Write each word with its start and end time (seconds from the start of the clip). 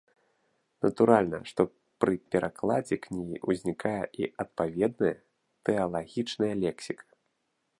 Натуральна, 0.85 1.37
што 1.49 1.61
пры 2.05 2.13
перакладзе 2.35 2.95
кнігі 3.05 3.37
ўзнікае 3.51 4.01
і 4.23 4.31
адпаведная 4.45 5.13
тэалагічная 5.71 6.51
лексіка. 6.65 7.05